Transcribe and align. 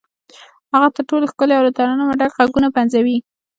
هغه 0.73 0.87
تر 0.95 1.03
ټولو 1.09 1.29
ښکلي 1.31 1.53
او 1.57 1.63
له 1.67 1.71
ترنمه 1.77 2.13
ډک 2.19 2.31
غږونه 2.39 2.67
پنځوي. 2.77 3.17